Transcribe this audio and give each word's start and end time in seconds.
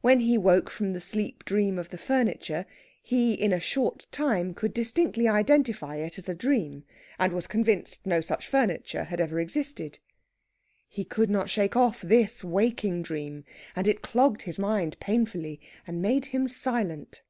When 0.00 0.20
he 0.20 0.38
woke 0.38 0.70
from 0.70 0.94
the 0.94 0.98
sleep 1.00 1.44
dream 1.44 1.78
of 1.78 1.90
the 1.90 1.98
furniture, 1.98 2.64
he 3.02 3.34
in 3.34 3.52
a 3.52 3.60
short 3.60 4.06
time 4.10 4.54
could 4.54 4.72
distinctly 4.72 5.28
identify 5.28 5.96
it 5.96 6.16
as 6.16 6.26
a 6.26 6.34
dream, 6.34 6.84
and 7.18 7.34
was 7.34 7.46
convinced 7.46 8.06
no 8.06 8.22
such 8.22 8.48
furniture 8.48 9.04
had 9.04 9.20
ever 9.20 9.38
existed. 9.38 9.98
He 10.88 11.04
could 11.04 11.28
not 11.28 11.50
shake 11.50 11.76
off 11.76 12.00
this 12.00 12.42
waking 12.42 13.02
dream, 13.02 13.44
and 13.76 13.86
it 13.86 14.00
clogged 14.00 14.40
his 14.48 14.58
mind 14.58 14.98
painfully, 15.00 15.60
and 15.86 16.00
made 16.00 16.24
him 16.24 16.48
silent. 16.48 17.20